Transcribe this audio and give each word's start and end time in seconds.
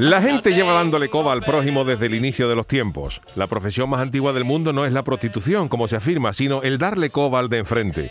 La 0.00 0.22
gente 0.22 0.54
lleva 0.54 0.72
dándole 0.72 1.10
coba 1.10 1.34
al 1.34 1.42
prójimo 1.42 1.84
desde 1.84 2.06
el 2.06 2.14
inicio 2.14 2.48
de 2.48 2.56
los 2.56 2.66
tiempos. 2.66 3.20
La 3.36 3.48
profesión 3.48 3.90
más 3.90 4.00
antigua 4.00 4.32
del 4.32 4.44
mundo 4.44 4.72
no 4.72 4.86
es 4.86 4.94
la 4.94 5.04
prostitución, 5.04 5.68
como 5.68 5.88
se 5.88 5.96
afirma, 5.96 6.32
sino 6.32 6.62
el 6.62 6.78
darle 6.78 7.10
coba 7.10 7.38
al 7.38 7.50
de 7.50 7.58
enfrente. 7.58 8.10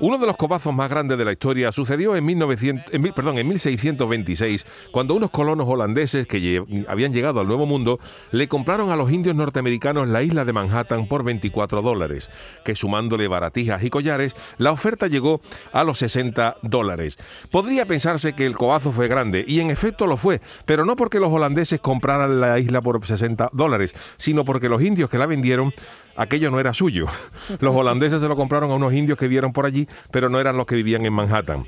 Uno 0.00 0.16
de 0.16 0.26
los 0.26 0.36
cobazos 0.36 0.72
más 0.72 0.88
grandes 0.88 1.18
de 1.18 1.24
la 1.24 1.32
historia 1.32 1.72
sucedió 1.72 2.14
en, 2.14 2.24
1900, 2.24 2.84
perdón, 3.16 3.38
en 3.38 3.48
1626, 3.48 4.64
cuando 4.92 5.14
unos 5.14 5.30
colonos 5.30 5.66
holandeses 5.68 6.28
que 6.28 6.62
habían 6.86 7.12
llegado 7.12 7.40
al 7.40 7.48
Nuevo 7.48 7.66
Mundo 7.66 7.98
le 8.30 8.46
compraron 8.46 8.90
a 8.90 8.96
los 8.96 9.10
indios 9.10 9.34
norteamericanos 9.34 10.08
la 10.08 10.22
isla 10.22 10.44
de 10.44 10.52
Manhattan 10.52 11.08
por 11.08 11.24
24 11.24 11.82
dólares, 11.82 12.30
que 12.64 12.76
sumándole 12.76 13.26
baratijas 13.26 13.82
y 13.82 13.90
collares, 13.90 14.36
la 14.58 14.70
oferta 14.70 15.08
llegó 15.08 15.40
a 15.72 15.82
los 15.82 15.98
60 15.98 16.58
dólares. 16.62 17.18
Podría 17.50 17.84
pensarse 17.86 18.34
que 18.34 18.46
el 18.46 18.56
cobazo 18.56 18.92
fue 18.92 19.08
grande, 19.08 19.44
y 19.48 19.58
en 19.58 19.70
efecto 19.70 20.06
lo 20.06 20.16
fue, 20.16 20.40
pero 20.64 20.84
no 20.84 20.94
porque 20.94 21.18
los 21.18 21.32
holandeses 21.32 21.80
compraran 21.80 22.40
la 22.40 22.60
isla 22.60 22.80
por 22.82 23.04
60 23.04 23.50
dólares, 23.52 23.94
sino 24.16 24.44
porque 24.44 24.68
los 24.68 24.80
indios 24.80 25.10
que 25.10 25.18
la 25.18 25.26
vendieron 25.26 25.72
aquello 26.18 26.50
no 26.50 26.60
era 26.60 26.74
suyo. 26.74 27.06
Los 27.60 27.74
holandeses 27.74 28.20
se 28.20 28.28
lo 28.28 28.36
compraron 28.36 28.70
a 28.70 28.74
unos 28.74 28.92
indios 28.92 29.16
que 29.16 29.28
vieron 29.28 29.54
por 29.54 29.64
allí, 29.64 29.88
pero 30.10 30.28
no 30.28 30.38
eran 30.38 30.58
los 30.58 30.66
que 30.66 30.74
vivían 30.74 31.06
en 31.06 31.14
Manhattan 31.14 31.66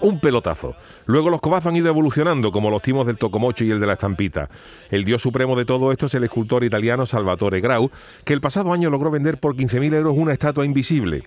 un 0.00 0.20
pelotazo. 0.20 0.74
Luego 1.06 1.30
los 1.30 1.40
cobazos 1.40 1.66
han 1.66 1.76
ido 1.76 1.88
evolucionando, 1.88 2.52
como 2.52 2.70
los 2.70 2.82
timos 2.82 3.06
del 3.06 3.18
tocomocho 3.18 3.64
y 3.64 3.70
el 3.70 3.80
de 3.80 3.86
la 3.86 3.94
estampita. 3.94 4.48
El 4.90 5.04
dios 5.04 5.22
supremo 5.22 5.56
de 5.56 5.64
todo 5.64 5.92
esto 5.92 6.06
es 6.06 6.14
el 6.14 6.24
escultor 6.24 6.64
italiano 6.64 7.06
Salvatore 7.06 7.60
Grau, 7.60 7.90
que 8.24 8.32
el 8.32 8.40
pasado 8.40 8.72
año 8.72 8.90
logró 8.90 9.10
vender 9.10 9.38
por 9.38 9.54
15.000 9.54 9.94
euros 9.94 10.14
una 10.16 10.32
estatua 10.32 10.64
invisible. 10.64 11.24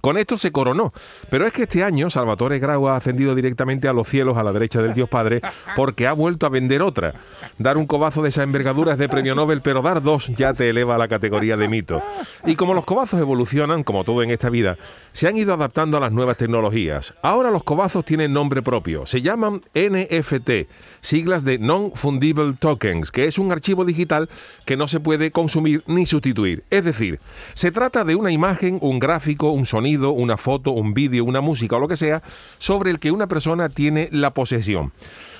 Con 0.00 0.18
esto 0.18 0.36
se 0.36 0.52
coronó. 0.52 0.92
Pero 1.30 1.46
es 1.46 1.52
que 1.52 1.62
este 1.62 1.84
año 1.84 2.10
Salvatore 2.10 2.58
Grau 2.58 2.88
ha 2.88 2.96
ascendido 2.96 3.34
directamente 3.34 3.88
a 3.88 3.92
los 3.92 4.08
cielos 4.08 4.36
a 4.36 4.42
la 4.42 4.52
derecha 4.52 4.82
del 4.82 4.94
Dios 4.94 5.08
Padre 5.08 5.40
porque 5.76 6.06
ha 6.06 6.12
vuelto 6.12 6.46
a 6.46 6.50
vender 6.50 6.82
otra. 6.82 7.14
Dar 7.58 7.76
un 7.76 7.86
cobazo 7.86 8.22
de 8.22 8.30
esa 8.30 8.42
envergadura 8.42 8.92
es 8.92 8.98
de 8.98 9.08
premio 9.08 9.34
Nobel, 9.34 9.62
pero 9.62 9.82
dar 9.82 10.02
dos 10.02 10.28
ya 10.28 10.52
te 10.54 10.68
eleva 10.68 10.96
a 10.96 10.98
la 10.98 11.08
categoría 11.08 11.56
de 11.56 11.68
mito. 11.68 12.02
Y 12.44 12.56
como 12.56 12.74
los 12.74 12.84
cobazos 12.84 13.20
evolucionan, 13.20 13.84
como 13.84 14.04
todo 14.04 14.22
en 14.22 14.30
esta 14.30 14.50
vida, 14.50 14.76
se 15.12 15.28
han 15.28 15.36
ido 15.36 15.54
adaptando 15.54 15.96
a 15.96 16.00
las 16.00 16.12
nuevas 16.12 16.36
tecnologías. 16.36 17.14
Ahora 17.22 17.50
los 17.50 17.64
cobazos 17.64 17.91
tienen 18.00 18.32
nombre 18.32 18.62
propio. 18.62 19.04
Se 19.04 19.20
llaman 19.20 19.60
NFT, 19.74 20.68
siglas 21.02 21.44
de 21.44 21.58
Non-Fungible 21.58 22.54
Tokens, 22.58 23.10
que 23.10 23.26
es 23.26 23.38
un 23.38 23.52
archivo 23.52 23.84
digital 23.84 24.30
que 24.64 24.78
no 24.78 24.88
se 24.88 25.00
puede 25.00 25.30
consumir 25.30 25.82
ni 25.86 26.06
sustituir. 26.06 26.64
Es 26.70 26.86
decir, 26.86 27.20
se 27.52 27.70
trata 27.70 28.04
de 28.04 28.14
una 28.14 28.32
imagen, 28.32 28.78
un 28.80 28.98
gráfico, 28.98 29.50
un 29.50 29.66
sonido, 29.66 30.12
una 30.12 30.38
foto, 30.38 30.70
un 30.70 30.94
vídeo, 30.94 31.24
una 31.26 31.42
música 31.42 31.76
o 31.76 31.80
lo 31.80 31.88
que 31.88 31.96
sea, 31.96 32.22
sobre 32.58 32.90
el 32.90 32.98
que 32.98 33.12
una 33.12 33.26
persona 33.26 33.68
tiene 33.68 34.08
la 34.10 34.32
posesión 34.32 34.92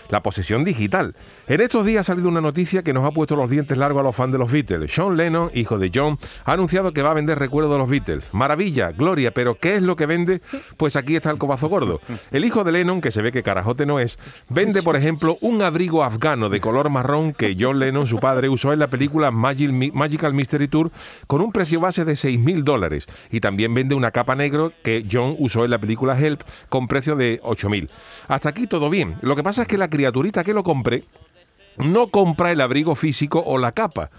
la 0.09 0.23
posesión 0.23 0.65
digital. 0.65 1.15
En 1.47 1.61
estos 1.61 1.85
días 1.87 2.01
ha 2.01 2.13
salido 2.13 2.29
una 2.29 2.41
noticia 2.41 2.83
que 2.83 2.93
nos 2.93 3.05
ha 3.05 3.11
puesto 3.11 3.37
los 3.37 3.51
dientes 3.51 3.77
largos 3.77 4.01
a 4.01 4.05
los 4.05 4.17
fans 4.17 4.33
de 4.33 4.39
los 4.39 4.51
Beatles. 4.51 4.93
Sean 4.93 5.17
Lennon, 5.17 5.51
hijo 5.55 5.79
de 5.79 5.91
John, 5.95 6.19
ha 6.45 6.53
anunciado 6.53 6.93
que 6.93 7.03
va 7.03 7.11
a 7.11 7.15
vender 7.15 7.39
recuerdos 7.39 7.73
de 7.73 7.79
los 7.79 7.91
Beatles. 7.91 8.29
Maravilla, 8.33 8.93
gloria, 8.93 9.33
pero 9.33 9.57
¿qué 9.57 9.77
es 9.77 9.83
lo 9.83 9.97
que 9.97 10.07
vende? 10.07 10.41
Pues 10.77 10.97
aquí 10.97 11.17
está 11.17 11.31
el 11.31 11.39
cobazo 11.39 11.69
gordo. 11.69 12.01
El 12.31 12.45
hijo 12.45 12.65
de 12.65 12.73
Lennon, 12.73 13.01
que 13.01 13.11
se 13.11 13.23
ve 13.23 13.33
que 13.33 13.43
carajote 13.43 13.87
no 13.87 13.99
es, 13.99 14.19
vende, 14.49 14.83
por 14.83 14.97
ejemplo, 14.97 15.39
un 15.41 15.63
abrigo 15.63 16.05
afgano 16.05 16.49
de 16.49 16.61
color 16.61 16.91
marrón 16.91 17.33
que 17.33 17.57
John 17.59 17.79
Lennon, 17.79 18.07
su 18.07 18.19
padre, 18.19 18.49
usó 18.49 18.73
en 18.73 18.79
la 18.79 18.89
película 18.89 19.31
Magical 19.31 20.35
Mystery 20.35 20.69
Tour 20.69 20.91
con 21.27 21.41
un 21.41 21.53
precio 21.53 21.81
base 21.81 22.05
de 22.05 22.13
6.000 22.13 22.63
dólares. 22.65 23.07
Y 23.31 23.41
también 23.41 23.75
vende 23.75 23.95
una 23.95 24.11
capa 24.11 24.35
negro 24.35 24.73
que 24.83 25.07
John 25.11 25.37
usó 25.39 25.65
en 25.65 25.71
la 25.71 25.79
película 25.79 26.19
Help 26.19 26.43
con 26.69 26.89
precio 26.89 27.17
de 27.17 27.41
8.000. 27.43 27.89
Hasta 28.29 28.49
aquí 28.49 28.67
todo 28.67 28.91
bien. 28.91 29.17
Lo 29.23 29.37
que 29.37 29.43
pasa 29.43 29.63
es 29.63 29.69
que 29.69 29.79
la 29.79 29.89
criaturita 30.03 30.43
que 30.43 30.53
lo 30.53 30.65
compre 30.65 31.05
no 31.77 32.09
compra 32.09 32.51
el 32.51 32.61
abrigo 32.61 32.97
físico 32.97 33.41
o 33.47 33.57
la 33.57 33.71
capa, 33.71 34.11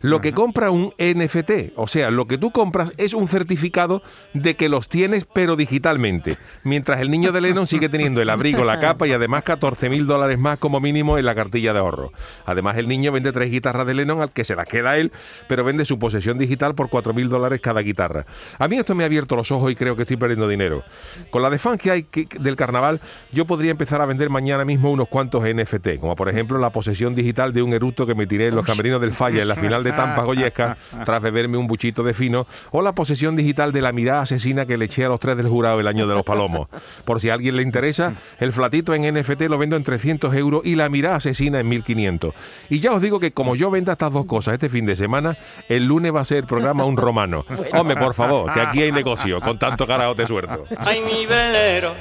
lo 0.00 0.20
que 0.20 0.32
compra 0.32 0.70
un 0.70 0.92
NFT. 0.98 1.72
O 1.76 1.86
sea, 1.86 2.10
lo 2.10 2.26
que 2.26 2.38
tú 2.38 2.50
compras 2.50 2.92
es 2.96 3.14
un 3.14 3.28
certificado 3.28 4.02
de 4.34 4.56
que 4.56 4.68
los 4.68 4.88
tienes, 4.88 5.24
pero 5.24 5.56
digitalmente. 5.56 6.36
Mientras 6.64 7.00
el 7.00 7.10
niño 7.10 7.32
de 7.32 7.40
Lennon 7.40 7.66
sigue 7.66 7.88
teniendo 7.88 8.22
el 8.22 8.30
abrigo, 8.30 8.64
la 8.64 8.80
capa 8.80 9.06
y 9.06 9.12
además 9.12 9.42
14 9.44 9.88
mil 9.90 10.06
dólares 10.06 10.38
más 10.38 10.58
como 10.58 10.80
mínimo 10.80 11.18
en 11.18 11.24
la 11.24 11.34
cartilla 11.34 11.72
de 11.72 11.78
ahorro. 11.78 12.12
Además, 12.46 12.76
el 12.76 12.88
niño 12.88 13.12
vende 13.12 13.32
tres 13.32 13.50
guitarras 13.50 13.86
de 13.86 13.94
Lennon 13.94 14.20
al 14.20 14.30
que 14.30 14.44
se 14.44 14.56
las 14.56 14.66
queda 14.66 14.96
él, 14.96 15.12
pero 15.48 15.64
vende 15.64 15.84
su 15.84 15.98
posesión 15.98 16.38
digital 16.38 16.74
por 16.74 16.88
4 16.88 17.12
mil 17.14 17.28
dólares 17.28 17.60
cada 17.60 17.80
guitarra. 17.80 18.26
A 18.58 18.68
mí 18.68 18.76
esto 18.76 18.94
me 18.94 19.04
ha 19.04 19.06
abierto 19.06 19.36
los 19.36 19.50
ojos 19.50 19.70
y 19.70 19.76
creo 19.76 19.96
que 19.96 20.02
estoy 20.02 20.16
perdiendo 20.16 20.48
dinero. 20.48 20.84
Con 21.30 21.42
la 21.42 21.50
de 21.50 21.58
fans 21.58 21.78
que 21.78 21.90
hay 21.90 22.06
del 22.38 22.56
carnaval, 22.56 23.00
yo 23.32 23.46
podría 23.46 23.70
empezar 23.70 24.00
a 24.00 24.06
vender 24.06 24.30
mañana 24.30 24.64
mismo 24.64 24.90
unos 24.90 25.08
cuantos 25.08 25.44
NFT, 25.44 25.98
como 26.00 26.16
por 26.16 26.28
ejemplo 26.28 26.58
la 26.58 26.70
posesión 26.70 27.14
digital 27.14 27.52
de 27.52 27.62
un 27.62 27.72
eructo 27.72 28.06
que 28.06 28.14
me 28.14 28.26
tiré 28.26 28.48
en 28.48 28.56
los 28.56 28.64
camerinos 28.64 29.00
del 29.00 29.12
Falla 29.12 29.42
en 29.42 29.48
la 29.48 29.56
final 29.56 29.84
de 29.84 29.87
de 29.90 29.96
Tampa 29.96 30.22
Goyesca 30.22 30.76
tras 31.04 31.22
beberme 31.22 31.56
un 31.56 31.66
buchito 31.66 32.02
de 32.02 32.14
fino, 32.14 32.46
o 32.70 32.82
la 32.82 32.92
posesión 32.94 33.36
digital 33.36 33.72
de 33.72 33.82
la 33.82 33.92
mirada 33.92 34.22
asesina 34.22 34.66
que 34.66 34.76
le 34.76 34.86
eché 34.86 35.04
a 35.04 35.08
los 35.08 35.20
tres 35.20 35.36
del 35.36 35.48
jurado 35.48 35.80
el 35.80 35.86
año 35.88 36.06
de 36.06 36.14
los 36.14 36.24
palomos. 36.24 36.68
Por 37.04 37.20
si 37.20 37.30
a 37.30 37.34
alguien 37.34 37.56
le 37.56 37.62
interesa, 37.62 38.14
el 38.38 38.52
flatito 38.52 38.94
en 38.94 39.14
NFT 39.14 39.42
lo 39.42 39.58
vendo 39.58 39.76
en 39.76 39.82
300 39.82 40.34
euros 40.34 40.62
y 40.64 40.74
la 40.74 40.88
mirada 40.88 41.16
asesina 41.16 41.60
en 41.60 41.68
1500. 41.68 42.34
Y 42.70 42.80
ya 42.80 42.92
os 42.92 43.02
digo 43.02 43.20
que 43.20 43.32
como 43.32 43.56
yo 43.56 43.70
venda 43.70 43.92
estas 43.92 44.12
dos 44.12 44.26
cosas 44.26 44.54
este 44.54 44.68
fin 44.68 44.86
de 44.86 44.96
semana, 44.96 45.36
el 45.68 45.86
lunes 45.86 46.14
va 46.14 46.20
a 46.20 46.24
ser 46.24 46.38
el 46.38 46.46
programa 46.46 46.84
Un 46.84 46.96
Romano. 46.96 47.44
Hombre, 47.72 47.96
por 47.96 48.14
favor, 48.14 48.52
que 48.52 48.60
aquí 48.60 48.82
hay 48.82 48.92
negocio, 48.92 49.40
con 49.40 49.58
tanto 49.58 49.86
carajote 49.86 50.26
suelto. 50.26 50.64
Ay, 50.78 51.00
mi 51.00 51.26
velero, 51.26 51.94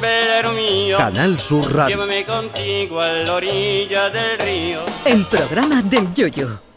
velero 0.00 0.52
mío. 0.52 0.98
Canal 0.98 1.38
Sur 1.38 1.74
Radio. 1.74 1.96
Llévame 1.96 2.24
contigo 2.24 3.00
a 3.00 3.08
la 3.08 3.34
orilla 3.34 4.10
del 4.10 4.38
río. 4.38 4.80
El 5.04 5.24
programa 5.26 5.82
del 5.82 6.12
Yoyo. 6.14 6.73